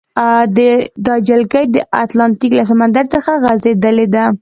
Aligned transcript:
دا 1.05 1.13
جلګې 1.27 1.63
د 1.73 1.75
اتلانتیک 2.03 2.51
له 2.59 2.63
سمندر 2.71 3.05
څخه 3.13 3.31
غزیدلې 3.43 4.05
دي. 4.15 4.25